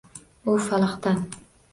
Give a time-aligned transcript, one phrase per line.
[0.53, 1.21] U falaqdan